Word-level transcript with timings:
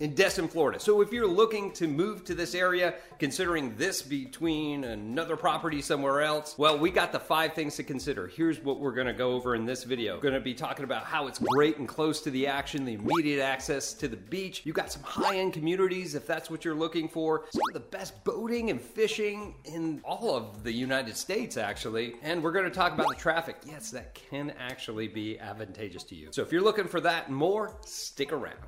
in 0.00 0.14
Destin, 0.14 0.46
Florida. 0.46 0.78
So 0.78 1.00
if 1.00 1.12
you're 1.12 1.26
looking 1.26 1.72
to 1.72 1.88
move 1.88 2.24
to 2.24 2.34
this 2.34 2.54
area, 2.54 2.94
considering 3.18 3.76
this 3.76 4.00
between 4.00 4.84
another 4.84 5.36
property 5.36 5.82
somewhere 5.82 6.22
else, 6.22 6.56
well, 6.56 6.78
we 6.78 6.90
got 6.90 7.10
the 7.10 7.18
five 7.18 7.54
things 7.54 7.76
to 7.76 7.82
consider. 7.82 8.28
Here's 8.28 8.60
what 8.60 8.78
we're 8.78 8.94
to 9.06 9.12
go 9.12 9.32
over 9.32 9.54
in 9.56 9.66
this 9.66 9.84
video. 9.84 10.14
We're 10.16 10.22
to 10.34 10.40
be 10.40 10.54
talking 10.54 10.84
about 10.84 11.04
how 11.04 11.26
it's 11.26 11.40
great 11.40 11.78
and 11.78 11.88
close 11.88 12.20
to 12.22 12.30
the 12.30 12.46
action, 12.46 12.84
the 12.84 12.94
immediate 12.94 13.42
access 13.42 13.92
to 13.94 14.08
the 14.08 14.16
beach. 14.16 14.62
You 14.64 14.72
got 14.72 14.92
some 14.92 15.02
high-end 15.02 15.52
communities 15.52 16.14
if 16.14 16.26
that's 16.26 16.48
what 16.50 16.64
you're 16.64 16.74
looking 16.74 17.08
for. 17.08 17.46
Some 17.50 17.62
of 17.68 17.74
the 17.74 17.88
best 17.96 18.22
boating 18.24 18.70
and 18.70 18.80
fishing 18.80 19.56
in 19.64 20.00
all 20.04 20.36
of 20.36 20.62
the 20.62 20.72
United 20.72 21.16
States 21.16 21.56
actually. 21.56 22.14
And 22.22 22.42
we're 22.42 22.52
to 22.64 22.70
talk 22.70 22.92
about 22.92 23.08
the 23.08 23.16
traffic. 23.16 23.56
Yes, 23.66 23.90
that 23.90 24.14
can 24.14 24.52
actually 24.58 25.08
be 25.08 25.40
advantageous 25.40 26.04
to 26.04 26.14
you. 26.14 26.28
So 26.30 26.42
if 26.42 26.52
you're 26.52 26.62
looking 26.62 26.86
for 26.86 27.00
that 27.00 27.28
and 27.28 27.36
more, 27.36 27.76
stick 27.84 28.32
around. 28.32 28.58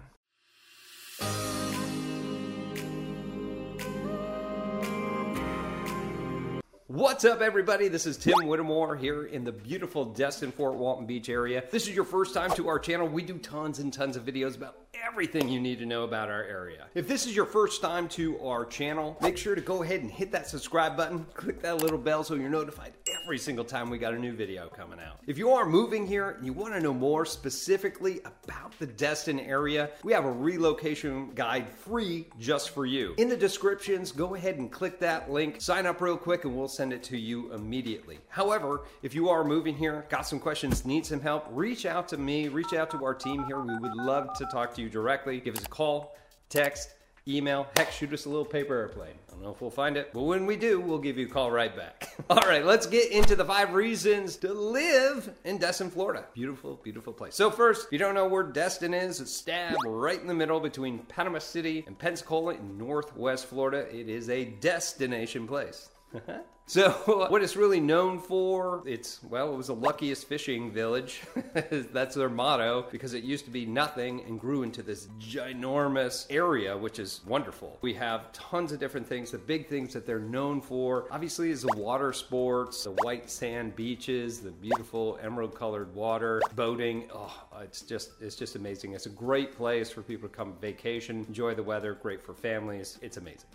What's 7.00 7.24
up, 7.24 7.40
everybody? 7.40 7.88
This 7.88 8.04
is 8.04 8.16
Tim 8.16 8.34
Whittemore 8.46 8.96
here 8.96 9.24
in 9.24 9.44
the 9.44 9.52
beautiful 9.52 10.04
Destin 10.04 10.50
Fort 10.50 10.74
Walton 10.74 11.06
Beach 11.06 11.28
area. 11.28 11.58
If 11.58 11.70
this 11.70 11.86
is 11.86 11.94
your 11.94 12.04
first 12.04 12.34
time 12.34 12.50
to 12.56 12.68
our 12.68 12.78
channel. 12.78 13.06
We 13.06 13.22
do 13.22 13.38
tons 13.38 13.78
and 13.78 13.92
tons 13.92 14.16
of 14.16 14.24
videos 14.24 14.56
about 14.56 14.89
everything 15.06 15.48
you 15.48 15.60
need 15.60 15.78
to 15.78 15.86
know 15.86 16.04
about 16.04 16.30
our 16.30 16.42
area. 16.44 16.86
If 16.94 17.08
this 17.08 17.26
is 17.26 17.34
your 17.34 17.46
first 17.46 17.80
time 17.80 18.08
to 18.10 18.38
our 18.40 18.64
channel, 18.64 19.16
make 19.20 19.36
sure 19.36 19.54
to 19.54 19.60
go 19.60 19.82
ahead 19.82 20.00
and 20.00 20.10
hit 20.10 20.30
that 20.32 20.46
subscribe 20.46 20.96
button, 20.96 21.26
click 21.34 21.62
that 21.62 21.78
little 21.78 21.98
bell 21.98 22.24
so 22.24 22.34
you're 22.34 22.50
notified 22.50 22.92
every 23.22 23.38
single 23.38 23.64
time 23.64 23.90
we 23.90 23.98
got 23.98 24.14
a 24.14 24.18
new 24.18 24.32
video 24.32 24.68
coming 24.68 24.98
out. 25.00 25.20
If 25.26 25.38
you 25.38 25.50
are 25.50 25.66
moving 25.66 26.06
here 26.06 26.30
and 26.30 26.44
you 26.44 26.52
want 26.52 26.74
to 26.74 26.80
know 26.80 26.92
more 26.92 27.24
specifically 27.24 28.20
about 28.24 28.78
the 28.78 28.86
Destin 28.86 29.40
area, 29.40 29.90
we 30.02 30.12
have 30.12 30.24
a 30.24 30.30
relocation 30.30 31.30
guide 31.34 31.68
free 31.68 32.26
just 32.38 32.70
for 32.70 32.86
you. 32.86 33.14
In 33.18 33.28
the 33.28 33.36
descriptions, 33.36 34.12
go 34.12 34.34
ahead 34.34 34.58
and 34.58 34.70
click 34.70 34.98
that 35.00 35.30
link, 35.30 35.60
sign 35.60 35.86
up 35.86 36.00
real 36.00 36.16
quick, 36.16 36.44
and 36.44 36.56
we'll 36.56 36.68
send 36.68 36.92
it 36.92 37.02
to 37.04 37.18
you 37.18 37.52
immediately. 37.52 38.18
However, 38.28 38.82
if 39.02 39.14
you 39.14 39.28
are 39.28 39.44
moving 39.44 39.76
here, 39.76 40.04
got 40.08 40.26
some 40.26 40.40
questions, 40.40 40.84
need 40.84 41.06
some 41.06 41.20
help, 41.20 41.46
reach 41.50 41.86
out 41.86 42.08
to 42.08 42.16
me, 42.16 42.48
reach 42.48 42.74
out 42.74 42.90
to 42.90 43.04
our 43.04 43.14
team 43.14 43.44
here. 43.44 43.60
We 43.60 43.76
would 43.76 43.94
love 43.94 44.34
to 44.34 44.44
talk 44.46 44.74
to 44.74 44.82
you 44.82 44.89
directly. 44.90 45.40
Give 45.40 45.56
us 45.56 45.64
a 45.64 45.68
call, 45.68 46.16
text, 46.48 46.94
email, 47.28 47.66
heck, 47.76 47.92
shoot 47.92 48.12
us 48.12 48.24
a 48.24 48.28
little 48.28 48.44
paper 48.44 48.74
airplane. 48.74 49.14
I 49.28 49.32
don't 49.32 49.42
know 49.42 49.50
if 49.50 49.60
we'll 49.60 49.70
find 49.70 49.96
it, 49.96 50.10
but 50.12 50.22
when 50.22 50.46
we 50.46 50.56
do, 50.56 50.80
we'll 50.80 50.98
give 50.98 51.18
you 51.18 51.26
a 51.26 51.28
call 51.28 51.50
right 51.50 51.74
back. 51.74 52.14
All 52.30 52.42
right, 52.48 52.64
let's 52.64 52.86
get 52.86 53.10
into 53.10 53.36
the 53.36 53.44
five 53.44 53.72
reasons 53.72 54.36
to 54.38 54.52
live 54.52 55.30
in 55.44 55.58
Destin, 55.58 55.90
Florida. 55.90 56.24
Beautiful, 56.34 56.80
beautiful 56.82 57.12
place. 57.12 57.34
So, 57.34 57.50
first, 57.50 57.86
if 57.86 57.92
you 57.92 57.98
don't 57.98 58.14
know 58.14 58.26
where 58.26 58.42
Destin 58.42 58.94
is, 58.94 59.20
it's 59.20 59.32
stabbed 59.32 59.78
right 59.86 60.20
in 60.20 60.26
the 60.26 60.34
middle 60.34 60.60
between 60.60 60.98
Panama 61.00 61.38
City 61.38 61.84
and 61.86 61.98
Pensacola 61.98 62.54
in 62.54 62.78
northwest 62.78 63.46
Florida. 63.46 63.86
It 63.94 64.08
is 64.08 64.28
a 64.28 64.44
destination 64.44 65.46
place. 65.46 65.88
so, 66.66 66.90
what 67.28 67.42
it's 67.42 67.56
really 67.56 67.80
known 67.80 68.18
for, 68.18 68.82
it's, 68.86 69.22
well, 69.24 69.52
it 69.52 69.56
was 69.56 69.68
the 69.68 69.74
luckiest 69.74 70.26
fishing 70.26 70.70
village. 70.70 71.22
That's 71.70 72.14
their 72.14 72.28
motto 72.28 72.86
because 72.90 73.14
it 73.14 73.24
used 73.24 73.44
to 73.44 73.50
be 73.50 73.66
nothing 73.66 74.22
and 74.26 74.38
grew 74.38 74.62
into 74.62 74.82
this 74.82 75.08
ginormous 75.18 76.26
area, 76.30 76.76
which 76.76 76.98
is 76.98 77.20
wonderful. 77.26 77.78
We 77.82 77.94
have 77.94 78.32
tons 78.32 78.72
of 78.72 78.80
different 78.80 79.06
things. 79.06 79.30
The 79.30 79.38
big 79.38 79.68
things 79.68 79.92
that 79.92 80.06
they're 80.06 80.18
known 80.18 80.60
for, 80.60 81.06
obviously, 81.10 81.50
is 81.50 81.62
the 81.62 81.76
water 81.76 82.12
sports, 82.12 82.84
the 82.84 82.92
white 83.02 83.30
sand 83.30 83.76
beaches, 83.76 84.40
the 84.40 84.50
beautiful 84.50 85.18
emerald 85.22 85.54
colored 85.54 85.94
water, 85.94 86.40
boating. 86.54 87.08
Oh, 87.14 87.46
it's 87.62 87.82
just, 87.82 88.12
it's 88.20 88.36
just 88.36 88.56
amazing. 88.56 88.94
It's 88.94 89.06
a 89.06 89.10
great 89.10 89.56
place 89.56 89.90
for 89.90 90.02
people 90.02 90.28
to 90.28 90.34
come 90.34 90.54
vacation, 90.60 91.24
enjoy 91.28 91.54
the 91.54 91.62
weather, 91.62 91.94
great 91.94 92.22
for 92.22 92.34
families. 92.34 92.98
It's 93.02 93.16
amazing. 93.16 93.48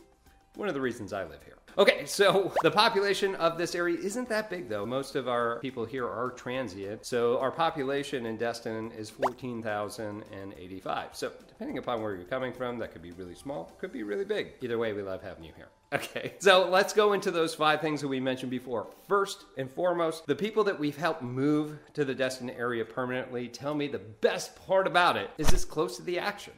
One 0.56 0.68
of 0.68 0.74
the 0.74 0.82
reasons 0.82 1.14
I 1.14 1.24
live 1.24 1.44
here. 1.44 1.56
Okay, 1.78 2.06
so 2.06 2.54
the 2.64 2.72
population 2.72 3.36
of 3.36 3.58
this 3.58 3.76
area 3.76 3.98
isn't 3.98 4.30
that 4.30 4.50
big 4.50 4.70
though. 4.70 4.86
Most 4.86 5.16
of 5.16 5.28
our 5.28 5.60
people 5.60 5.84
here 5.84 6.08
are 6.08 6.32
transient. 6.32 7.06
So 7.06 7.38
our 7.40 7.52
population 7.52 8.26
in 8.26 8.38
Destin 8.38 8.92
is 8.92 9.10
14,085. 9.10 11.16
So 11.16 11.32
depending 11.48 11.78
upon 11.78 12.02
where 12.02 12.16
you're 12.16 12.26
coming 12.26 12.54
from, 12.54 12.80
that 12.80 12.94
could 12.94 13.02
be 13.02 13.12
really 13.12 13.36
small, 13.36 13.74
could 13.78 13.92
be 13.92 14.04
really 14.04 14.26
big. 14.26 14.54
Either 14.62 14.78
way, 14.78 14.94
we 14.94 15.02
love 15.02 15.22
having 15.22 15.44
you 15.44 15.52
here. 15.56 15.68
Okay, 15.94 16.34
so 16.40 16.68
let's 16.68 16.92
go 16.92 17.14
into 17.14 17.32
those 17.32 17.56
five 17.56 17.80
things 17.80 18.02
that 18.02 18.10
we 18.10 18.20
mentioned 18.20 18.50
before. 18.50 18.88
First 19.08 19.46
and 19.58 19.72
foremost, 19.72 20.26
the 20.26 20.36
people 20.36 20.64
that 20.66 20.78
we've 20.78 20.98
helped 20.98 21.22
move 21.22 21.78
to 21.94 22.04
the 22.04 22.14
Destin 22.14 22.50
area 22.50 22.84
permanently 22.84 23.48
tell 23.48 23.74
me 23.74 23.88
the 23.88 24.00
best 24.00 24.58
part 24.66 24.88
about 24.88 25.16
it 25.16 25.30
is 25.38 25.54
it's 25.54 25.64
close 25.64 25.96
to 25.96 26.04
the 26.04 26.20
action. 26.20 26.52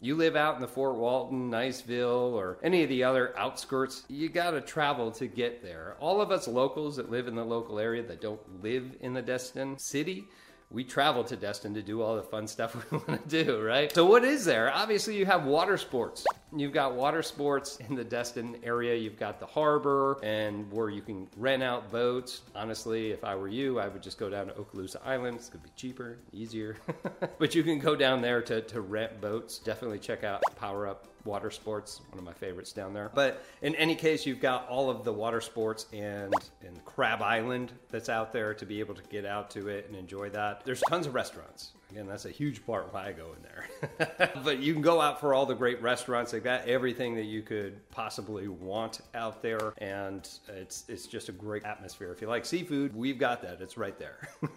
You 0.00 0.14
live 0.14 0.36
out 0.36 0.54
in 0.54 0.60
the 0.60 0.68
Fort 0.68 0.94
Walton, 0.94 1.50
Niceville, 1.50 2.32
or 2.32 2.58
any 2.62 2.84
of 2.84 2.88
the 2.88 3.02
other 3.02 3.36
outskirts, 3.36 4.04
you 4.08 4.28
got 4.28 4.52
to 4.52 4.60
travel 4.60 5.10
to 5.10 5.26
get 5.26 5.60
there. 5.60 5.96
All 5.98 6.20
of 6.20 6.30
us 6.30 6.46
locals 6.46 6.94
that 6.96 7.10
live 7.10 7.26
in 7.26 7.34
the 7.34 7.44
local 7.44 7.80
area 7.80 8.04
that 8.04 8.20
don't 8.20 8.62
live 8.62 8.94
in 9.00 9.12
the 9.12 9.22
Destin 9.22 9.76
city, 9.76 10.28
we 10.70 10.84
travel 10.84 11.24
to 11.24 11.36
Destin 11.36 11.72
to 11.74 11.82
do 11.82 12.02
all 12.02 12.16
the 12.16 12.22
fun 12.22 12.46
stuff 12.46 12.74
we 12.92 12.98
want 12.98 13.28
to 13.28 13.44
do, 13.44 13.60
right? 13.62 13.92
So, 13.92 14.04
what 14.04 14.24
is 14.24 14.44
there? 14.44 14.72
Obviously, 14.72 15.16
you 15.16 15.26
have 15.26 15.44
water 15.44 15.76
sports. 15.76 16.26
You've 16.54 16.72
got 16.72 16.94
water 16.94 17.22
sports 17.22 17.76
in 17.88 17.94
the 17.94 18.04
Destin 18.04 18.56
area. 18.62 18.94
You've 18.94 19.18
got 19.18 19.38
the 19.38 19.46
harbor 19.46 20.18
and 20.22 20.70
where 20.72 20.88
you 20.88 21.02
can 21.02 21.28
rent 21.36 21.62
out 21.62 21.90
boats. 21.90 22.42
Honestly, 22.54 23.10
if 23.10 23.22
I 23.24 23.34
were 23.34 23.48
you, 23.48 23.78
I 23.78 23.88
would 23.88 24.02
just 24.02 24.18
go 24.18 24.30
down 24.30 24.46
to 24.46 24.52
Okaloosa 24.54 24.96
Island. 25.04 25.36
It's 25.36 25.48
going 25.48 25.62
to 25.62 25.68
be 25.68 25.72
cheaper, 25.76 26.18
easier. 26.32 26.76
but 27.38 27.54
you 27.54 27.62
can 27.62 27.78
go 27.78 27.94
down 27.94 28.22
there 28.22 28.40
to, 28.42 28.62
to 28.62 28.80
rent 28.80 29.20
boats. 29.20 29.58
Definitely 29.58 29.98
check 29.98 30.24
out 30.24 30.42
Power 30.56 30.86
Up 30.86 31.06
water 31.28 31.50
sports, 31.50 32.00
one 32.10 32.18
of 32.18 32.24
my 32.24 32.32
favorites 32.32 32.72
down 32.72 32.94
there. 32.94 33.10
But 33.14 33.44
in 33.62 33.74
any 33.76 33.94
case, 33.94 34.24
you've 34.24 34.40
got 34.40 34.66
all 34.68 34.90
of 34.90 35.04
the 35.04 35.12
water 35.12 35.40
sports 35.40 35.86
and, 35.92 36.32
and 36.66 36.84
Crab 36.84 37.22
Island 37.22 37.72
that's 37.90 38.08
out 38.08 38.32
there 38.32 38.54
to 38.54 38.66
be 38.66 38.80
able 38.80 38.94
to 38.94 39.02
get 39.04 39.26
out 39.26 39.50
to 39.50 39.68
it 39.68 39.86
and 39.86 39.96
enjoy 39.96 40.30
that. 40.30 40.57
There's 40.64 40.80
tons 40.88 41.06
of 41.06 41.14
restaurants. 41.14 41.72
Again, 41.90 42.06
that's 42.06 42.26
a 42.26 42.30
huge 42.30 42.66
part 42.66 42.92
why 42.92 43.08
I 43.08 43.12
go 43.12 43.34
in 43.34 43.42
there. 43.42 44.30
but 44.44 44.58
you 44.58 44.74
can 44.74 44.82
go 44.82 45.00
out 45.00 45.20
for 45.20 45.32
all 45.32 45.46
the 45.46 45.54
great 45.54 45.80
restaurants. 45.80 46.32
They've 46.32 46.44
got 46.44 46.66
everything 46.68 47.14
that 47.16 47.24
you 47.24 47.40
could 47.40 47.88
possibly 47.90 48.46
want 48.46 49.00
out 49.14 49.42
there, 49.42 49.72
and 49.78 50.28
it's 50.48 50.84
it's 50.88 51.06
just 51.06 51.30
a 51.30 51.32
great 51.32 51.64
atmosphere. 51.64 52.12
If 52.12 52.20
you 52.20 52.28
like 52.28 52.44
seafood, 52.44 52.94
we've 52.94 53.18
got 53.18 53.40
that. 53.42 53.62
It's 53.62 53.78
right 53.78 53.98
there. 53.98 54.28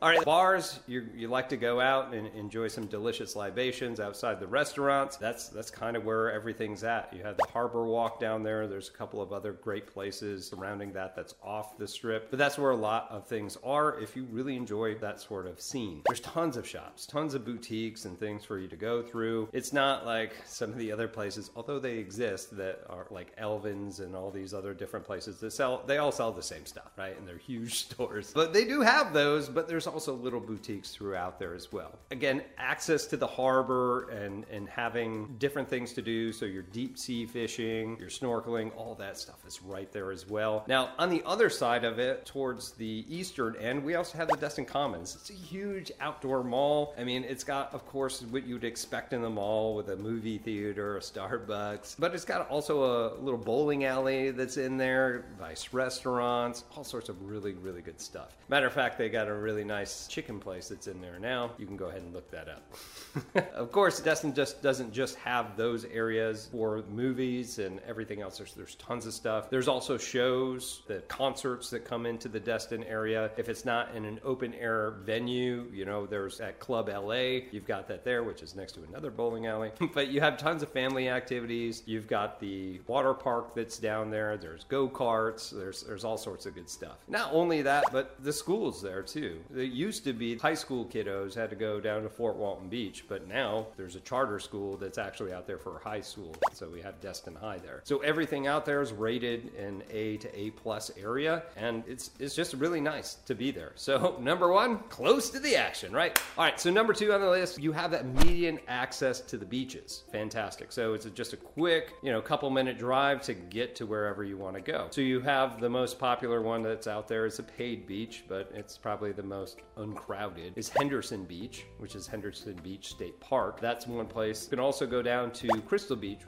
all 0.00 0.08
right, 0.08 0.24
bars. 0.24 0.80
You 0.86 1.06
you 1.14 1.28
like 1.28 1.48
to 1.48 1.56
go 1.56 1.80
out 1.80 2.14
and 2.14 2.28
enjoy 2.28 2.68
some 2.68 2.86
delicious 2.86 3.34
libations 3.34 3.98
outside 4.00 4.38
the 4.38 4.46
restaurants. 4.46 5.16
That's 5.16 5.48
that's 5.48 5.70
kind 5.70 5.96
of 5.96 6.04
where 6.04 6.30
everything's 6.30 6.84
at. 6.84 7.12
You 7.12 7.22
have 7.24 7.36
the 7.36 7.46
Harbor 7.52 7.84
Walk 7.84 8.20
down 8.20 8.42
there. 8.42 8.66
There's 8.66 8.88
a 8.88 8.92
couple 8.92 9.20
of 9.20 9.32
other 9.32 9.52
great 9.52 9.86
places 9.86 10.46
surrounding 10.48 10.92
that. 10.92 11.16
That's 11.16 11.34
off 11.42 11.76
the 11.78 11.88
strip, 11.88 12.30
but 12.30 12.38
that's 12.38 12.58
where 12.58 12.70
a 12.70 12.76
lot 12.76 13.08
of 13.10 13.26
things 13.26 13.58
are. 13.64 13.98
If 14.00 14.14
you 14.14 14.24
really 14.30 14.56
enjoy 14.56 14.94
that 14.96 15.20
sort 15.20 15.46
of 15.46 15.60
scene, 15.60 16.02
there's 16.06 16.20
tons 16.20 16.56
of 16.56 16.66
shops 16.66 17.06
tons 17.08 17.34
of 17.34 17.44
boutiques 17.44 18.04
and 18.04 18.18
things 18.18 18.44
for 18.44 18.58
you 18.58 18.68
to 18.68 18.76
go 18.76 19.02
through. 19.02 19.48
It's 19.52 19.72
not 19.72 20.06
like 20.06 20.36
some 20.44 20.70
of 20.70 20.78
the 20.78 20.92
other 20.92 21.08
places, 21.08 21.50
although 21.56 21.78
they 21.78 21.98
exist, 21.98 22.56
that 22.56 22.82
are 22.88 23.06
like 23.10 23.32
Alvin's 23.38 24.00
and 24.00 24.14
all 24.14 24.30
these 24.30 24.54
other 24.54 24.74
different 24.74 25.04
places 25.04 25.38
that 25.40 25.52
sell, 25.52 25.82
they 25.86 25.98
all 25.98 26.12
sell 26.12 26.30
the 26.30 26.42
same 26.42 26.66
stuff, 26.66 26.92
right? 26.96 27.18
And 27.18 27.26
they're 27.26 27.38
huge 27.38 27.74
stores. 27.90 28.32
But 28.32 28.52
they 28.52 28.64
do 28.64 28.82
have 28.82 29.12
those, 29.12 29.48
but 29.48 29.66
there's 29.66 29.87
also 29.88 30.14
little 30.14 30.40
boutiques 30.40 30.92
throughout 30.92 31.38
there 31.38 31.54
as 31.54 31.72
well. 31.72 31.98
Again, 32.10 32.42
access 32.56 33.06
to 33.06 33.16
the 33.16 33.26
harbor 33.26 34.08
and, 34.10 34.44
and 34.50 34.68
having 34.68 35.34
different 35.38 35.68
things 35.68 35.92
to 35.94 36.02
do. 36.02 36.32
So 36.32 36.44
your 36.46 36.62
deep 36.62 36.98
sea 36.98 37.26
fishing, 37.26 37.96
your 37.98 38.10
snorkeling, 38.10 38.70
all 38.76 38.94
that 38.96 39.18
stuff 39.18 39.44
is 39.46 39.62
right 39.62 39.90
there 39.92 40.12
as 40.12 40.28
well. 40.28 40.64
Now, 40.68 40.90
on 40.98 41.10
the 41.10 41.22
other 41.24 41.50
side 41.50 41.84
of 41.84 41.98
it, 41.98 42.26
towards 42.26 42.72
the 42.72 43.04
eastern 43.08 43.56
end, 43.56 43.82
we 43.84 43.94
also 43.94 44.18
have 44.18 44.28
the 44.28 44.36
Destin 44.36 44.64
Commons. 44.64 45.14
It's 45.14 45.30
a 45.30 45.32
huge 45.32 45.90
outdoor 46.00 46.44
mall. 46.44 46.94
I 46.98 47.04
mean, 47.04 47.24
it's 47.24 47.44
got, 47.44 47.72
of 47.74 47.86
course, 47.86 48.22
what 48.22 48.46
you'd 48.46 48.64
expect 48.64 49.12
in 49.12 49.22
the 49.22 49.30
mall 49.30 49.74
with 49.74 49.88
a 49.90 49.96
movie 49.96 50.38
theater, 50.38 50.96
a 50.96 51.00
Starbucks, 51.00 51.96
but 51.98 52.14
it's 52.14 52.24
got 52.24 52.48
also 52.48 52.82
a 52.84 53.14
little 53.20 53.38
bowling 53.38 53.84
alley 53.84 54.30
that's 54.30 54.56
in 54.56 54.76
there, 54.76 55.24
nice 55.40 55.72
restaurants, 55.72 56.64
all 56.76 56.84
sorts 56.84 57.08
of 57.08 57.22
really, 57.22 57.52
really 57.54 57.82
good 57.82 58.00
stuff. 58.00 58.36
Matter 58.48 58.66
of 58.66 58.72
fact, 58.72 58.98
they 58.98 59.08
got 59.08 59.28
a 59.28 59.34
really 59.34 59.64
nice 59.64 59.77
nice 59.78 60.08
chicken 60.08 60.40
place 60.40 60.68
that's 60.68 60.88
in 60.88 61.00
there 61.00 61.20
now. 61.20 61.52
You 61.56 61.64
can 61.64 61.76
go 61.76 61.86
ahead 61.86 62.02
and 62.02 62.12
look 62.12 62.28
that 62.32 62.48
up. 62.48 63.52
of 63.54 63.70
course, 63.70 64.00
Destin 64.00 64.34
just 64.34 64.60
doesn't 64.60 64.92
just 64.92 65.14
have 65.16 65.56
those 65.56 65.84
areas 65.84 66.48
for 66.50 66.82
movies 66.90 67.60
and 67.60 67.78
everything 67.86 68.20
else. 68.20 68.38
There's, 68.38 68.54
there's 68.54 68.74
tons 68.74 69.06
of 69.06 69.14
stuff. 69.14 69.50
There's 69.50 69.68
also 69.68 69.96
shows, 69.96 70.82
the 70.88 70.98
concerts 71.02 71.70
that 71.70 71.84
come 71.84 72.06
into 72.06 72.28
the 72.28 72.40
Destin 72.40 72.82
area. 72.84 73.30
If 73.36 73.48
it's 73.48 73.64
not 73.64 73.94
in 73.94 74.04
an 74.04 74.18
open 74.24 74.52
air 74.54 74.94
venue, 75.04 75.66
you 75.72 75.84
know, 75.84 76.06
there's 76.06 76.40
at 76.40 76.58
Club 76.58 76.88
LA, 76.88 77.46
you've 77.52 77.66
got 77.66 77.86
that 77.86 78.04
there, 78.04 78.24
which 78.24 78.42
is 78.42 78.56
next 78.56 78.72
to 78.72 78.80
another 78.88 79.12
bowling 79.12 79.46
alley. 79.46 79.70
but 79.94 80.08
you 80.08 80.20
have 80.20 80.38
tons 80.38 80.64
of 80.64 80.72
family 80.72 81.08
activities. 81.08 81.84
You've 81.86 82.08
got 82.08 82.40
the 82.40 82.80
water 82.88 83.14
park 83.14 83.54
that's 83.54 83.78
down 83.78 84.10
there. 84.10 84.36
There's 84.36 84.64
go 84.64 84.88
karts. 84.88 85.50
There's 85.50 85.82
there's 85.82 86.04
all 86.04 86.18
sorts 86.18 86.46
of 86.46 86.56
good 86.56 86.68
stuff. 86.68 86.96
Not 87.06 87.32
only 87.32 87.62
that, 87.62 87.84
but 87.92 88.16
the 88.24 88.32
schools 88.32 88.82
there 88.82 89.02
too. 89.02 89.38
It 89.68 89.74
used 89.74 90.04
to 90.04 90.14
be 90.14 90.34
high 90.34 90.54
school 90.54 90.86
kiddos 90.86 91.34
had 91.34 91.50
to 91.50 91.56
go 91.56 91.78
down 91.78 92.02
to 92.02 92.08
Fort 92.08 92.36
Walton 92.36 92.70
Beach, 92.70 93.04
but 93.06 93.28
now 93.28 93.66
there's 93.76 93.96
a 93.96 94.00
charter 94.00 94.38
school 94.38 94.78
that's 94.78 94.96
actually 94.96 95.34
out 95.34 95.46
there 95.46 95.58
for 95.58 95.78
high 95.84 96.00
school. 96.00 96.34
So 96.54 96.70
we 96.70 96.80
have 96.80 96.98
Destin 97.02 97.34
High 97.34 97.58
there. 97.58 97.82
So 97.84 97.98
everything 97.98 98.46
out 98.46 98.64
there 98.64 98.80
is 98.80 98.92
rated 98.92 99.54
in 99.56 99.82
A 99.90 100.16
to 100.16 100.38
A 100.38 100.52
plus 100.52 100.90
area, 100.98 101.42
and 101.54 101.84
it's 101.86 102.12
it's 102.18 102.34
just 102.34 102.54
really 102.54 102.80
nice 102.80 103.16
to 103.26 103.34
be 103.34 103.50
there. 103.50 103.72
So 103.74 104.16
number 104.22 104.50
one, 104.50 104.78
close 104.88 105.28
to 105.30 105.38
the 105.38 105.54
action, 105.54 105.92
right? 105.92 106.18
All 106.38 106.44
right. 106.44 106.58
So 106.58 106.70
number 106.70 106.94
two 106.94 107.12
on 107.12 107.20
the 107.20 107.28
list, 107.28 107.60
you 107.60 107.72
have 107.72 107.90
that 107.90 108.06
median 108.24 108.60
access 108.68 109.20
to 109.20 109.36
the 109.36 109.44
beaches. 109.44 110.04
Fantastic. 110.10 110.72
So 110.72 110.94
it's 110.94 111.04
just 111.10 111.34
a 111.34 111.36
quick, 111.36 111.92
you 112.02 112.10
know, 112.10 112.22
couple 112.22 112.48
minute 112.48 112.78
drive 112.78 113.20
to 113.22 113.34
get 113.34 113.76
to 113.76 113.84
wherever 113.84 114.24
you 114.24 114.38
want 114.38 114.54
to 114.54 114.62
go. 114.62 114.86
So 114.92 115.02
you 115.02 115.20
have 115.20 115.60
the 115.60 115.68
most 115.68 115.98
popular 115.98 116.40
one 116.40 116.62
that's 116.62 116.86
out 116.86 117.06
there 117.06 117.26
is 117.26 117.38
a 117.38 117.42
paid 117.42 117.86
beach, 117.86 118.24
but 118.28 118.50
it's 118.54 118.78
probably 118.78 119.12
the 119.12 119.22
most 119.22 119.57
uncrowded. 119.76 120.52
Is 120.56 120.68
Henderson 120.68 121.24
Beach, 121.24 121.64
which 121.78 121.94
is 121.94 122.06
Henderson 122.06 122.58
Beach 122.62 122.88
State 122.88 123.18
Park. 123.20 123.60
That's 123.60 123.86
one 123.86 124.06
place. 124.06 124.44
You 124.44 124.50
can 124.50 124.58
also 124.58 124.86
go 124.86 125.02
down 125.02 125.30
to 125.32 125.48
Crystal 125.62 125.96
Beach, 125.96 126.20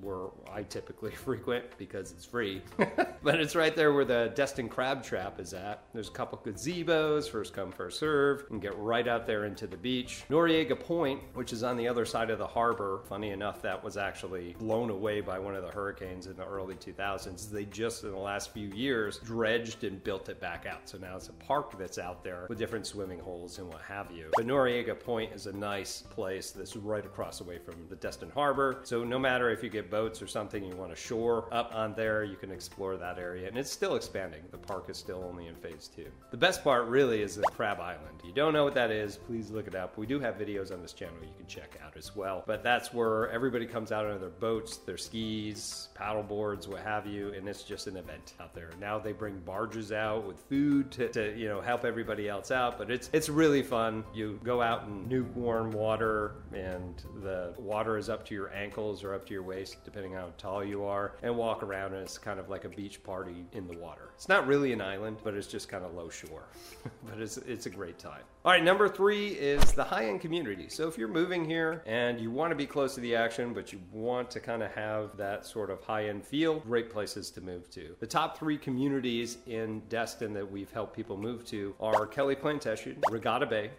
where 0.00 0.26
I 0.52 0.62
typically 0.62 1.10
frequent 1.26 1.64
because 1.78 2.12
it's 2.12 2.24
free. 2.24 2.62
but 3.22 3.40
it's 3.40 3.54
right 3.54 3.74
there 3.74 3.92
where 3.92 4.04
the 4.04 4.32
Destin 4.34 4.68
Crab 4.68 5.02
Trap 5.02 5.40
is 5.40 5.54
at. 5.54 5.84
There's 5.92 6.08
a 6.08 6.12
couple 6.12 6.38
gazebos, 6.38 7.28
first 7.28 7.52
come, 7.52 7.72
first 7.72 7.98
serve, 7.98 8.44
and 8.50 8.60
get 8.60 8.76
right 8.78 9.06
out 9.06 9.26
there 9.26 9.44
into 9.44 9.66
the 9.66 9.76
beach. 9.76 10.24
Noriega 10.30 10.78
Point, 10.78 11.20
which 11.34 11.52
is 11.52 11.62
on 11.62 11.76
the 11.76 11.88
other 11.88 12.04
side 12.04 12.30
of 12.30 12.38
the 12.38 12.46
harbor, 12.46 13.00
funny 13.08 13.30
enough, 13.30 13.62
that 13.62 13.82
was 13.82 13.96
actually 13.96 14.54
blown 14.58 14.90
away 14.90 15.20
by 15.20 15.38
one 15.38 15.54
of 15.54 15.62
the 15.62 15.70
hurricanes 15.70 16.26
in 16.26 16.36
the 16.36 16.46
early 16.46 16.74
2000s. 16.74 17.50
They 17.50 17.64
just, 17.66 18.04
in 18.04 18.10
the 18.10 18.16
last 18.16 18.52
few 18.52 18.68
years, 18.68 19.18
dredged 19.18 19.84
and 19.84 20.02
built 20.02 20.28
it 20.28 20.40
back 20.40 20.66
out. 20.66 20.88
So 20.88 20.98
now 20.98 21.16
it's 21.16 21.28
a 21.28 21.32
park 21.32 21.78
that's 21.78 21.98
out 21.98 22.24
there 22.24 22.46
with 22.48 22.58
different 22.58 22.86
swimming 22.86 23.18
holes 23.18 23.58
and 23.58 23.68
what 23.68 23.82
have 23.82 24.10
you. 24.10 24.30
But 24.36 24.46
Noriega 24.46 24.98
Point 24.98 25.32
is 25.32 25.46
a 25.46 25.52
nice 25.52 26.02
place 26.02 26.50
that's 26.50 26.76
right 26.76 27.04
across 27.04 27.38
the 27.38 27.44
way 27.44 27.58
from 27.58 27.74
the 27.88 27.96
Destin 27.96 28.30
Harbor. 28.30 28.80
So 28.84 29.04
no 29.04 29.18
matter 29.18 29.50
if 29.50 29.62
you 29.62 29.70
get 29.72 29.90
boats 29.90 30.22
or 30.22 30.26
something, 30.26 30.64
you 30.64 30.76
want 30.76 30.90
to 30.90 30.96
shore 30.96 31.48
up 31.52 31.72
on 31.74 31.94
there, 31.94 32.24
you 32.24 32.36
can 32.36 32.50
explore 32.50 32.96
that 32.96 33.18
area. 33.18 33.48
And 33.48 33.56
it's 33.56 33.70
still 33.70 33.96
expanding. 33.96 34.42
The 34.50 34.58
park 34.58 34.90
is 34.90 34.96
still 34.96 35.24
only 35.28 35.46
in 35.48 35.54
phase 35.56 35.90
two. 35.94 36.06
The 36.30 36.36
best 36.36 36.62
part 36.62 36.86
really 36.86 37.22
is 37.22 37.36
the 37.36 37.42
Crab 37.42 37.80
Island. 37.80 38.20
If 38.20 38.26
You 38.26 38.32
don't 38.32 38.52
know 38.52 38.64
what 38.64 38.74
that 38.74 38.90
is, 38.90 39.16
please 39.16 39.50
look 39.50 39.66
it 39.66 39.74
up. 39.74 39.96
We 39.98 40.06
do 40.06 40.20
have 40.20 40.36
videos 40.36 40.72
on 40.72 40.82
this 40.82 40.92
channel 40.92 41.16
you 41.22 41.28
can 41.36 41.46
check 41.46 41.78
out 41.84 41.96
as 41.96 42.14
well. 42.14 42.44
But 42.46 42.62
that's 42.62 42.92
where 42.92 43.30
everybody 43.30 43.66
comes 43.66 43.92
out 43.92 44.06
on 44.06 44.20
their 44.20 44.28
boats, 44.28 44.76
their 44.78 44.96
skis, 44.96 45.88
paddle 45.94 46.22
boards, 46.22 46.68
what 46.68 46.82
have 46.82 47.06
you, 47.06 47.32
and 47.32 47.48
it's 47.48 47.62
just 47.62 47.86
an 47.86 47.96
event 47.96 48.34
out 48.40 48.54
there. 48.54 48.70
Now 48.80 48.98
they 48.98 49.12
bring 49.12 49.38
barges 49.40 49.92
out 49.92 50.26
with 50.26 50.38
food 50.48 50.90
to, 50.92 51.08
to 51.08 51.36
you 51.36 51.48
know 51.48 51.60
help 51.60 51.84
everybody 51.84 52.28
else 52.28 52.50
out, 52.50 52.78
but 52.78 52.90
it's 52.90 53.10
it's 53.12 53.28
really 53.28 53.62
fun. 53.62 54.04
You 54.14 54.38
go 54.44 54.60
out 54.60 54.84
in 54.84 55.08
new 55.08 55.24
warm 55.34 55.70
water 55.70 56.36
and 56.54 57.02
the 57.22 57.54
water 57.58 57.96
is 57.96 58.08
up 58.08 58.24
to 58.26 58.34
your 58.34 58.52
ankles 58.52 59.04
or 59.04 59.14
up 59.14 59.26
to 59.26 59.32
your 59.32 59.42
waist 59.42 59.61
depending 59.84 60.16
on 60.16 60.22
how 60.22 60.32
tall 60.38 60.64
you 60.64 60.84
are, 60.84 61.16
and 61.22 61.36
walk 61.36 61.62
around, 61.62 61.94
and 61.94 62.02
it's 62.02 62.18
kind 62.18 62.38
of 62.38 62.48
like 62.48 62.64
a 62.64 62.68
beach 62.68 63.02
party 63.02 63.44
in 63.52 63.66
the 63.66 63.76
water. 63.76 64.10
It's 64.14 64.28
not 64.28 64.46
really 64.46 64.72
an 64.72 64.80
island, 64.80 65.18
but 65.22 65.34
it's 65.34 65.46
just 65.46 65.68
kind 65.68 65.84
of 65.84 65.94
low 65.94 66.08
shore. 66.08 66.44
but 67.08 67.20
it's, 67.20 67.36
it's 67.38 67.66
a 67.66 67.70
great 67.70 67.98
time. 67.98 68.22
All 68.44 68.52
right, 68.52 68.62
number 68.62 68.88
three 68.88 69.28
is 69.28 69.72
the 69.72 69.84
high 69.84 70.06
end 70.06 70.20
community. 70.20 70.68
So 70.68 70.88
if 70.88 70.98
you're 70.98 71.08
moving 71.08 71.44
here 71.44 71.82
and 71.86 72.20
you 72.20 72.30
want 72.30 72.50
to 72.50 72.56
be 72.56 72.66
close 72.66 72.94
to 72.96 73.00
the 73.00 73.14
action, 73.14 73.52
but 73.52 73.72
you 73.72 73.80
want 73.92 74.30
to 74.32 74.40
kind 74.40 74.62
of 74.62 74.72
have 74.72 75.16
that 75.16 75.46
sort 75.46 75.70
of 75.70 75.80
high 75.82 76.08
end 76.08 76.24
feel, 76.24 76.60
great 76.60 76.90
places 76.90 77.30
to 77.30 77.40
move 77.40 77.70
to. 77.70 77.94
The 78.00 78.06
top 78.06 78.38
three 78.38 78.58
communities 78.58 79.38
in 79.46 79.80
Destin 79.88 80.32
that 80.34 80.50
we've 80.50 80.70
helped 80.72 80.94
people 80.96 81.16
move 81.16 81.44
to 81.46 81.74
are 81.80 82.06
Kelly 82.06 82.34
Plantation, 82.34 82.98
Regatta 83.10 83.46
Bay, 83.46 83.70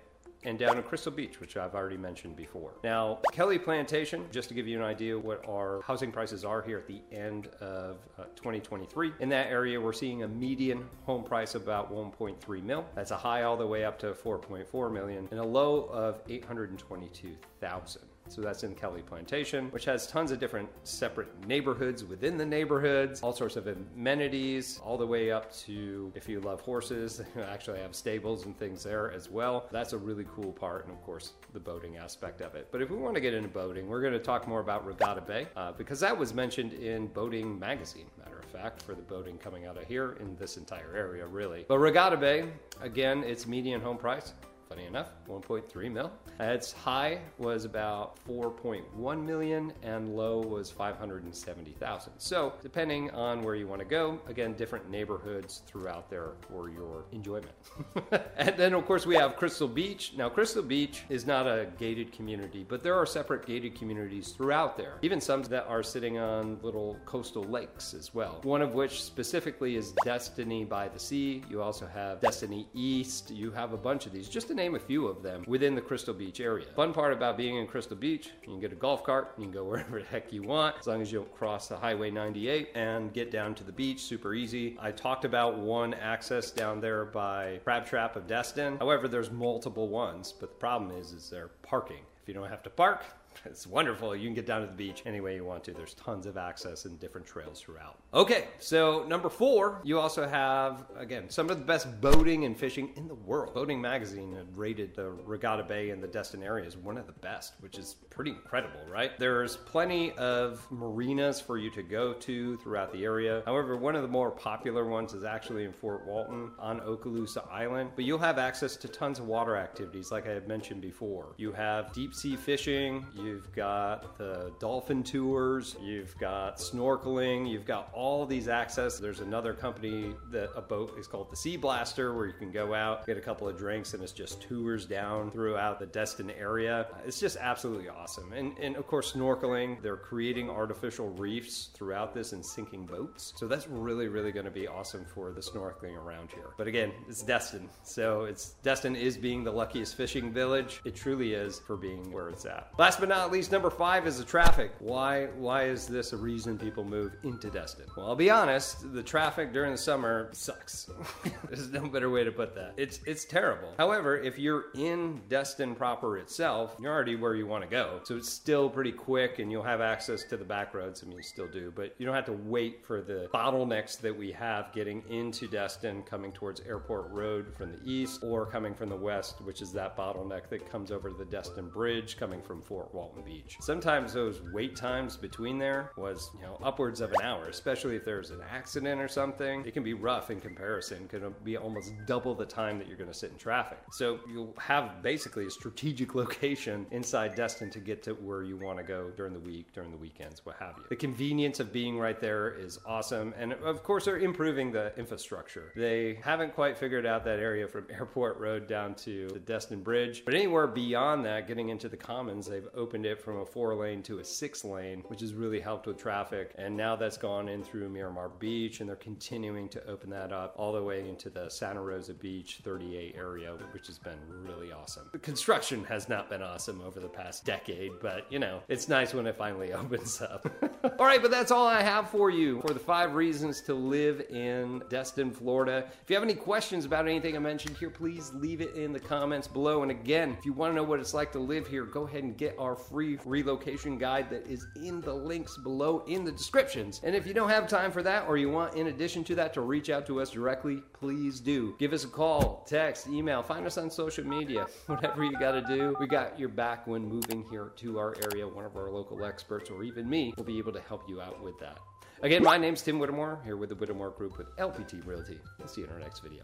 and 0.46 0.58
down 0.60 0.78
in 0.78 0.84
Crystal 0.84 1.12
Beach, 1.12 1.40
which 1.40 1.58
I've 1.58 1.76
already 1.76 1.98
mentioned 1.98 2.36
before. 2.36 2.74
Now, 2.84 3.20
Kelly 3.32 3.60
Plantation, 3.60 4.26
just 4.32 4.50
to 4.50 4.56
give 4.56 4.68
you 4.68 4.78
an 4.78 4.84
idea 4.84 5.18
what 5.18 5.44
our 5.48 5.82
housing 5.82 6.12
prices 6.12 6.44
are 6.46 6.62
here 6.62 6.78
at 6.78 6.88
the 6.88 7.02
end 7.12 7.48
of 7.60 7.98
uh, 8.18 8.24
2023. 8.36 9.14
In 9.20 9.30
that 9.30 9.48
area, 9.48 9.80
we're 9.80 9.94
seeing 9.94 10.24
a 10.24 10.28
median 10.28 10.86
home 11.06 11.24
price 11.24 11.56
of 11.56 11.64
about 11.64 11.92
1.3 11.92 12.64
mil. 12.64 12.86
That's 12.96 13.12
a 13.12 13.18
high 13.18 13.44
all 13.44 13.58
the 13.58 13.68
way 13.68 13.86
up 13.86 14.00
to 14.00 14.14
4.4 14.14 14.94
million 14.94 15.28
and 15.32 15.40
a 15.40 15.46
low 15.46 15.86
of 15.86 16.22
822,000. 16.30 18.02
So 18.34 18.42
that's 18.42 18.64
in 18.64 18.74
Kelly 18.74 19.04
Plantation, 19.04 19.70
which 19.70 19.86
has 19.86 20.08
tons 20.08 20.32
of 20.32 20.40
different 20.40 20.68
separate 20.84 21.28
neighborhoods 21.46 22.04
within 22.04 22.36
the 22.36 22.46
neighborhoods, 22.46 23.22
all 23.22 23.32
sorts 23.32 23.58
of 23.58 23.68
amenities, 23.68 24.80
all 24.84 24.98
the 24.98 25.06
way 25.06 25.30
up 25.30 25.54
to 25.58 26.12
if 26.16 26.28
you 26.28 26.40
love 26.40 26.60
horses, 26.62 27.22
actually 27.46 27.80
have 27.80 27.94
stables 27.94 28.48
and 28.48 28.58
things 28.58 28.82
there 28.82 29.12
as 29.12 29.30
well. 29.30 29.68
That's 29.72 29.94
a 29.94 30.00
really 30.00 30.26
cool 30.36 30.52
part, 30.52 30.86
and 30.86 30.92
of 30.92 31.00
course, 31.04 31.34
the 31.54 31.60
boating 31.60 31.98
aspect 31.98 32.42
of 32.42 32.56
it. 32.56 32.70
But 32.72 32.82
if 32.82 32.90
we 32.90 32.98
want 32.98 33.14
to 33.14 33.22
get 33.22 33.36
into 33.36 33.50
boating, 33.50 33.88
we're 33.88 34.02
going 34.02 34.14
to 34.14 34.20
talk 34.20 34.48
more 34.48 34.62
about 34.62 34.84
Regatta 34.84 35.22
Bay 35.22 35.46
uh, 35.56 35.74
because 35.74 36.00
that 36.00 36.18
was 36.18 36.34
mentioned 36.34 36.74
in 36.74 37.06
Boating 37.10 37.60
Magazine, 37.60 38.08
matter 38.18 38.40
of 38.40 38.46
fact, 38.46 38.82
for 38.82 38.96
the 38.96 39.04
boating 39.04 39.38
coming 39.38 39.68
out 39.68 39.78
of 39.78 39.84
here 39.84 40.18
in 40.20 40.36
this 40.38 40.58
entire 40.58 40.96
area, 40.96 41.28
really. 41.28 41.66
But 41.68 41.78
Regatta 41.78 42.18
Bay, 42.18 42.46
again, 42.82 43.24
its 43.24 43.46
median 43.46 43.80
home 43.80 43.98
price 43.98 44.34
funny 44.74 44.88
enough, 44.88 45.10
1.3 45.30 45.92
mil. 45.92 46.12
Its 46.40 46.72
high 46.72 47.20
was 47.38 47.64
about 47.64 48.18
4.1 48.28 49.24
million 49.24 49.72
and 49.84 50.16
low 50.16 50.42
was 50.42 50.72
570,000. 50.72 52.14
So, 52.18 52.54
depending 52.64 53.12
on 53.12 53.44
where 53.44 53.54
you 53.54 53.68
want 53.68 53.82
to 53.82 53.86
go, 53.86 54.20
again, 54.28 54.54
different 54.54 54.90
neighborhoods 54.90 55.62
throughout 55.68 56.10
there 56.10 56.32
for 56.50 56.70
your 56.70 57.06
enjoyment. 57.12 57.52
and 58.38 58.58
then, 58.58 58.74
of 58.74 58.86
course, 58.88 59.06
we 59.06 59.16
have 59.16 59.36
Crystal 59.36 59.68
Beach. 59.68 60.14
Now, 60.18 60.28
Crystal 60.28 60.64
Beach 60.64 61.04
is 61.08 61.28
not 61.28 61.46
a 61.46 61.68
gated 61.78 62.12
community, 62.12 62.66
but 62.68 62.82
there 62.82 62.96
are 62.96 63.06
separate 63.06 63.46
gated 63.46 63.76
communities 63.76 64.30
throughout 64.30 64.76
there, 64.76 64.98
even 65.04 65.22
some 65.22 65.44
that 65.44 65.68
are 65.68 65.84
sitting 65.84 66.18
on 66.18 66.58
little 66.64 66.98
coastal 67.06 67.44
lakes 67.44 67.94
as 67.94 68.14
well. 68.16 68.40
One 68.42 68.64
of 68.64 68.74
which 68.74 69.04
specifically 69.04 69.76
is 69.76 69.94
Destiny 70.04 70.66
by 70.66 70.88
the 70.88 71.00
Sea. 71.00 71.44
You 71.48 71.62
also 71.62 71.86
have 71.86 72.22
Destiny 72.22 72.68
East. 72.74 73.30
You 73.30 73.52
have 73.52 73.74
a 73.74 73.78
bunch 73.78 74.08
of 74.08 74.14
these, 74.14 74.30
just 74.30 74.48
to 74.48 74.56
name 74.63 74.63
a 74.72 74.80
few 74.80 75.08
of 75.08 75.22
them 75.22 75.44
within 75.48 75.76
the 75.76 75.82
Crystal 75.82 76.14
Beach 76.14 76.40
area. 76.40 76.66
Fun 76.76 76.94
part 76.94 77.14
about 77.14 77.38
being 77.38 77.58
in 77.58 77.68
Crystal 77.68 77.98
Beach, 77.98 78.30
you 78.42 78.48
can 78.48 78.60
get 78.60 78.72
a 78.72 78.76
golf 78.76 79.04
cart, 79.04 79.34
you 79.38 79.44
can 79.44 79.52
go 79.52 79.64
wherever 79.66 80.00
the 80.00 80.06
heck 80.06 80.32
you 80.32 80.42
want, 80.42 80.76
as 80.80 80.88
long 80.88 81.02
as 81.02 81.12
you 81.12 81.20
don't 81.20 81.36
cross 81.36 81.68
the 81.68 81.78
Highway 81.78 82.10
98 82.10 82.70
and 82.76 83.14
get 83.14 83.32
down 83.32 83.54
to 83.56 83.64
the 83.64 83.72
beach, 83.72 84.02
super 84.02 84.34
easy. 84.34 84.78
I 84.80 84.92
talked 84.92 85.26
about 85.26 85.58
one 85.58 85.94
access 85.94 86.52
down 86.52 86.80
there 86.80 87.06
by 87.06 87.60
Crab 87.64 87.86
Trap 87.86 88.16
of 88.16 88.28
Destin. 88.28 88.78
However, 88.78 89.08
there's 89.08 89.32
multiple 89.32 89.90
ones, 89.90 90.34
but 90.40 90.50
the 90.50 90.56
problem 90.56 90.92
is, 90.98 91.12
is 91.12 91.30
they're 91.30 91.50
parking. 91.62 92.06
If 92.22 92.30
you 92.30 92.34
don't 92.34 92.50
have 92.50 92.64
to 92.64 92.70
park, 92.70 93.04
it's 93.46 93.68
wonderful. 93.68 94.16
You 94.16 94.28
can 94.28 94.34
get 94.34 94.46
down 94.46 94.62
to 94.62 94.68
the 94.68 94.74
beach 94.74 95.04
any 95.06 95.22
way 95.22 95.36
you 95.36 95.46
want 95.46 95.64
to. 95.66 95.72
There's 95.74 95.94
tons 95.94 96.26
of 96.26 96.38
access 96.38 96.86
and 96.86 97.00
different 97.00 97.28
trails 97.28 97.62
throughout. 97.62 97.98
Okay, 98.14 98.48
so 98.60 99.06
number 99.08 99.30
four, 99.30 99.82
you 99.84 100.00
also 100.00 100.28
have, 100.28 100.86
again, 100.98 101.30
some 101.30 101.50
of 101.50 101.60
the 101.60 101.66
best 101.66 102.02
boating 102.02 102.46
and 102.46 102.58
fishing 102.58 102.92
in 102.96 103.08
the 103.08 103.16
world. 103.16 103.54
Boating 103.54 103.82
Magazine 103.82 104.34
had 104.34 104.56
rated 104.58 104.96
the 104.96 105.10
Regatta 105.12 105.64
Bay 105.64 105.90
and 105.90 106.02
the 106.02 106.08
Destin 106.08 106.44
area 106.44 106.66
as 106.66 106.78
one 106.78 106.98
of 106.98 107.08
the 107.08 107.14
best, 107.14 107.54
which 107.60 107.78
is 107.78 107.96
pretty 108.10 108.32
incredible, 108.32 108.80
right? 108.90 109.18
There's 109.18 109.58
plenty 109.58 110.12
of 110.14 110.66
marinas 110.72 111.42
for 111.42 111.58
you 111.58 111.70
to 111.72 111.84
go 111.84 112.14
to 112.14 112.58
throughout 112.58 112.92
the 112.92 113.04
area. 113.04 113.44
However, 113.46 113.76
one 113.78 113.96
of 113.96 114.02
the 114.02 114.08
more 114.08 114.32
popular 114.32 114.86
ones 114.86 115.14
is 115.14 115.24
actually 115.24 115.66
in 115.66 115.74
Fort 115.74 116.06
Walton 116.06 116.52
on 116.60 116.80
Okaloosa 116.82 117.50
Island, 117.52 117.92
but 117.96 118.06
you'll 118.06 118.20
have 118.20 118.38
access 118.38 118.76
to 118.78 118.88
tons 118.88 119.20
of 119.20 119.28
water 119.28 119.56
activities, 119.58 120.12
like 120.12 120.28
I 120.28 120.32
had 120.32 120.48
mentioned 120.48 120.82
before. 120.82 121.34
You 121.38 121.52
have 121.54 121.92
deep 121.94 122.14
sea 122.14 122.36
fishing, 122.36 123.06
you've 123.24 123.52
got 123.54 124.18
the 124.18 124.52
dolphin 124.60 125.04
tours, 125.04 125.76
you've 125.82 126.18
got 126.18 126.58
snorkeling, 126.58 127.50
you've 127.50 127.66
got 127.66 127.90
all 127.94 128.26
these 128.26 128.48
access. 128.48 129.00
There's 129.00 129.22
another 129.22 129.54
company 129.54 130.14
that 130.32 130.50
a 130.56 130.62
boat 130.62 130.98
is 131.00 131.08
called 131.08 131.32
the 131.32 131.36
Sea 131.36 131.58
Blaster 131.58 132.14
where 132.14 132.26
you 132.26 132.34
can 132.34 132.52
go 132.52 132.74
out, 132.74 133.06
get 133.06 133.18
a 133.18 133.22
couple 133.22 133.48
of 133.48 133.58
drinks, 133.58 133.94
and 133.94 134.04
it's 134.04 134.12
just 134.12 134.42
tours 134.42 134.86
down 134.86 135.32
throughout 135.32 135.80
the 135.80 135.86
Destin 135.86 136.32
area. 136.32 136.88
It's 137.06 137.20
just 137.20 137.38
absolutely 137.38 137.90
awesome. 137.90 138.34
And, 138.34 138.58
and 138.58 138.76
of 138.76 138.88
course, 138.88 139.14
snorkeling, 139.14 139.82
they're 139.82 139.98
creating 139.98 140.50
artificial 140.50 141.10
reefs 141.10 141.70
throughout 141.74 142.14
this 142.14 142.34
and 142.34 142.46
sinking 142.46 142.86
boats. 142.86 143.34
So 143.38 143.48
that's 143.48 143.68
really, 143.68 144.08
really 144.08 144.32
going 144.32 144.46
to 144.46 144.52
be 144.52 144.68
awesome 144.68 145.06
for 145.06 145.32
the 145.32 145.42
snorkeling 145.42 145.98
around 145.98 146.32
here. 146.32 146.50
But 146.58 146.68
again, 146.68 146.92
it's 147.08 147.22
Destin. 147.22 147.70
So 147.84 148.24
it's 148.24 148.56
Destin 148.64 148.96
is 148.96 149.18
being 149.18 149.44
the 149.44 149.52
luckiest 149.52 149.96
fishing 149.96 150.32
village. 150.32 150.82
It 150.86 150.96
truly 150.96 151.34
is 151.34 151.60
for 151.60 151.78
being 151.78 152.12
where 152.12 152.30
it's 152.30 152.46
at. 152.46 152.72
Last 152.78 153.00
but 153.00 153.10
not 153.10 153.13
least, 153.32 153.52
number 153.52 153.70
five 153.70 154.08
is 154.08 154.18
the 154.18 154.24
traffic. 154.24 154.72
Why 154.80 155.26
why 155.38 155.64
is 155.64 155.88
this 155.88 156.14
a 156.14 156.18
reason 156.18 156.58
people 156.58 156.84
move 156.84 157.14
into 157.24 157.50
Destin? 157.50 157.86
Well, 157.96 158.08
I'll 158.08 158.16
be 158.16 158.30
honest, 158.30 158.94
the 158.94 159.04
traffic 159.04 159.52
during 159.52 159.72
the 159.72 159.78
summer 159.78 160.30
sucks. 160.32 160.90
There's 161.48 161.72
no 161.72 161.88
better 161.88 162.10
way 162.10 162.24
to 162.24 162.32
put 162.32 162.56
that. 162.56 162.74
It's 162.78 163.00
it's 163.06 163.26
terrible. 163.26 163.74
However, 163.78 164.18
if 164.18 164.38
you're 164.38 164.66
in 164.76 165.22
Destin 165.30 165.76
proper 165.76 166.18
itself, 166.18 166.76
you're 166.80 166.94
already 166.94 167.16
where 167.16 167.36
you 167.36 167.48
want 167.48 167.64
to 167.64 167.70
go. 167.70 168.00
So 168.04 168.18
it's 168.18 168.30
still 168.30 168.70
pretty 168.70 168.92
quick 168.92 169.40
and 169.40 169.52
you'll 169.52 169.64
have 169.64 169.82
access 169.82 170.24
to 170.26 170.38
the 170.38 170.46
back 170.46 170.74
roads. 170.74 171.04
I 171.04 171.08
mean, 171.08 171.18
you 171.18 171.24
still 171.24 171.48
do, 171.48 171.74
but 171.76 171.96
you 171.98 172.06
don't 172.06 172.16
have 172.16 172.26
to 172.26 172.34
wait 172.34 172.86
for 172.86 173.02
the 173.02 173.30
bottlenecks 173.34 174.00
that 174.02 174.16
we 174.16 174.32
have 174.32 174.72
getting 174.74 175.04
into 175.10 175.48
Destin 175.48 176.04
coming 176.04 176.32
towards 176.32 176.62
Airport 176.62 177.12
Road 177.12 177.54
from 177.58 177.72
the 177.72 177.80
east 177.84 178.24
or 178.24 178.46
coming 178.46 178.74
from 178.74 178.90
the 178.90 178.96
west, 178.96 179.42
which 179.42 179.62
is 179.62 179.72
that 179.74 179.98
bottleneck 179.98 180.50
that 180.50 180.70
comes 180.70 180.92
over 180.92 181.12
the 181.12 181.26
Destin 181.26 181.70
Bridge 181.70 182.18
coming 182.18 182.42
from 182.42 182.62
Fort 182.62 182.94
Walton 183.04 183.22
Beach. 183.24 183.58
Sometimes 183.60 184.14
those 184.14 184.42
wait 184.54 184.78
times 184.78 185.18
between 185.18 185.58
there 185.58 185.92
was, 185.98 186.32
you 186.36 186.42
know, 186.42 186.58
upwards 186.64 187.02
of 187.02 187.12
an 187.12 187.22
hour, 187.22 187.48
especially 187.48 187.98
if 187.98 188.06
there's 188.06 188.30
an 188.30 188.40
accident 188.50 189.02
or 189.02 189.10
something. 189.10 189.66
It 189.66 189.74
can 189.74 189.84
be 189.84 189.94
rough 189.94 190.32
in 190.32 190.40
comparison, 190.40 191.10
can 191.10 191.36
be 191.44 191.58
almost 191.58 191.92
double 192.08 192.34
the 192.34 192.46
time 192.46 192.80
that 192.80 192.88
you're 192.88 192.96
going 192.96 193.12
to 193.12 193.14
sit 193.14 193.32
in 193.32 193.38
traffic. 193.38 193.80
So 193.92 194.22
you'll 194.32 194.54
have 194.58 195.04
basically 195.04 195.48
a 195.48 195.50
strategic 195.50 196.16
location 196.24 196.86
inside 196.92 197.36
Destin 197.36 197.70
to 197.72 197.80
get 197.80 198.04
to 198.04 198.14
where 198.14 198.44
you 198.44 198.56
want 198.56 198.78
to 198.78 198.86
go 198.86 199.12
during 199.18 199.34
the 199.34 199.40
week, 199.40 199.74
during 199.74 199.92
the 199.92 199.98
weekends, 199.98 200.46
what 200.46 200.56
have 200.60 200.76
you. 200.78 200.86
The 200.88 200.96
convenience 200.96 201.60
of 201.60 201.74
being 201.74 202.00
right 202.00 202.22
there 202.22 202.54
is 202.54 202.80
awesome. 202.86 203.34
And 203.38 203.52
of 203.52 203.84
course, 203.84 204.06
they're 204.06 204.20
improving 204.20 204.72
the 204.72 204.98
infrastructure. 204.98 205.74
They 205.76 206.20
haven't 206.24 206.56
quite 206.56 206.78
figured 206.78 207.06
out 207.06 207.26
that 207.26 207.40
area 207.40 207.68
from 207.68 207.86
Airport 207.90 208.40
Road 208.40 208.66
down 208.66 208.96
to 208.96 209.28
the 209.28 209.40
Destin 209.40 209.84
Bridge, 209.84 210.24
but 210.24 210.34
anywhere 210.34 210.68
beyond 210.68 211.26
that, 211.26 211.50
getting 211.50 211.68
into 211.68 211.90
the 211.90 211.98
commons, 211.98 212.48
they've 212.48 212.68
opened 212.74 212.93
it 212.94 213.20
from 213.22 213.40
a 213.40 213.46
four 213.46 213.76
lane 213.76 214.02
to 214.04 214.20
a 214.20 214.24
six 214.24 214.64
lane, 214.64 215.04
which 215.08 215.22
has 215.22 215.34
really 215.34 215.60
helped 215.60 215.88
with 215.88 215.98
traffic. 215.98 216.54
And 216.58 216.78
now 216.78 216.96
that's 216.96 217.18
gone 217.18 217.50
in 217.50 217.64
through 217.64 217.90
Miramar 217.90 218.30
Beach, 218.30 218.80
and 218.80 218.88
they're 218.90 218.96
continuing 218.96 219.68
to 219.70 219.86
open 219.88 220.10
that 220.12 220.32
up 220.32 220.54
all 220.58 220.72
the 220.72 220.84
way 220.84 221.08
into 221.08 221.30
the 221.30 221.50
Santa 221.50 221.82
Rosa 221.82 222.14
Beach 222.14 222.62
30A 222.64 223.18
area, 223.18 223.52
which 223.72 223.88
has 223.88 223.98
been 223.98 224.20
really 224.30 224.72
awesome. 224.72 225.10
The 225.12 225.20
construction 225.20 225.84
has 225.86 226.08
not 226.08 226.30
been 226.30 226.42
awesome 226.42 226.82
over 226.82 227.00
the 227.00 227.10
past 227.10 227.46
decade, 227.46 227.92
but 228.02 228.32
you 228.32 228.40
know, 228.40 228.62
it's 228.68 228.88
nice 228.88 229.14
when 229.14 229.28
it 229.28 229.36
finally 229.36 229.74
opens 229.74 230.22
up. 230.22 230.48
all 231.00 231.06
right, 231.06 231.22
but 231.22 231.32
that's 231.32 231.52
all 231.52 231.68
I 231.68 231.82
have 231.82 232.10
for 232.10 232.30
you 232.30 232.62
for 232.62 232.74
the 232.74 232.80
five 232.80 233.16
reasons 233.16 233.62
to 233.62 233.74
live 233.74 234.22
in 234.30 234.84
Destin, 234.90 235.32
Florida. 235.32 235.90
If 236.04 236.10
you 236.10 236.16
have 236.16 236.24
any 236.24 236.36
questions 236.36 236.86
about 236.86 237.08
anything 237.08 237.36
I 237.36 237.40
mentioned 237.40 237.78
here, 237.78 237.90
please 237.90 238.32
leave 238.34 238.62
it 238.62 238.76
in 238.76 238.94
the 238.94 239.00
comments 239.00 239.48
below. 239.48 239.82
And 239.82 239.92
again, 239.92 240.36
if 240.38 240.46
you 240.46 240.54
want 240.54 240.72
to 240.72 240.76
know 240.76 240.84
what 240.84 241.00
it's 241.00 241.14
like 241.14 241.32
to 241.34 241.40
live 241.40 241.68
here, 241.68 241.86
go 241.86 242.08
ahead 242.08 242.24
and 242.24 242.38
get 242.38 242.56
our 242.60 242.76
free 242.90 243.18
relocation 243.26 243.98
guide 243.98 244.30
that 244.30 244.46
is 244.48 244.68
in 244.76 245.02
the 245.02 245.14
links 245.14 245.58
below 245.58 246.04
in 246.08 246.24
the 246.24 246.32
descriptions. 246.32 247.02
And 247.04 247.16
if 247.16 247.26
you 247.26 247.34
don't 247.34 247.50
have 247.50 247.68
time 247.68 247.92
for 247.92 248.04
that, 248.04 248.28
or 248.28 248.38
you 248.38 248.50
want, 248.50 248.76
in 248.76 248.88
addition 248.88 249.24
to 249.26 249.36
that, 249.36 249.54
to 249.54 249.62
reach 249.62 249.90
out 249.90 250.06
to 250.08 250.22
us 250.22 250.32
directly, 250.32 250.82
please 250.94 251.40
do. 251.40 251.76
Give 251.80 251.94
us 251.94 252.04
a 252.04 252.08
call, 252.08 252.66
text, 252.68 253.08
email, 253.08 253.44
find 253.44 253.66
us 253.66 253.78
on 253.78 253.90
social 253.90 254.26
media, 254.26 254.68
whatever 254.88 255.24
you 255.24 255.38
got 255.40 255.52
to 255.52 255.62
do. 255.62 255.96
We 256.00 256.08
got 256.08 256.40
your 256.40 256.50
back 256.50 256.88
when 256.88 257.08
moving 257.08 257.44
here 257.50 257.72
to 257.78 258.00
our 258.00 258.16
area. 258.32 258.48
One 258.48 258.66
of 258.66 258.76
our 258.76 258.92
local 258.92 259.26
experts, 259.26 259.70
or 259.70 259.84
even 259.84 260.10
me, 260.10 260.34
will 260.38 260.44
be 260.44 260.58
able 260.58 260.74
to 260.74 260.82
help 260.82 261.08
you 261.08 261.22
out 261.22 261.44
with 261.44 261.60
that. 261.60 261.80
Again, 262.22 262.44
my 262.44 262.58
name's 262.58 262.82
Tim 262.82 263.00
Whittemore, 263.00 263.42
here 263.44 263.58
with 263.58 263.70
the 263.70 263.76
Whittemore 263.76 264.12
Group 264.12 264.38
with 264.38 264.56
LPT 264.56 265.06
Realty. 265.06 265.40
We'll 265.60 265.68
see 265.68 265.82
you 265.82 265.88
in 265.88 265.94
our 265.94 266.00
next 266.00 266.22
video. 266.22 266.44